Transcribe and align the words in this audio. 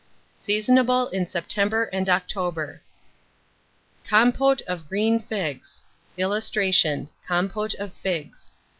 Seasonable 0.41 1.09
in 1.11 1.27
September 1.27 1.83
and 1.93 2.09
October. 2.09 2.81
COMPOTE 4.07 4.61
OF 4.63 4.87
GREEN 4.87 5.19
FIGS. 5.21 5.83
[Illustration: 6.17 7.07
COMPÔTE 7.29 7.75
OF 7.75 7.93
FIGS. 8.01 8.49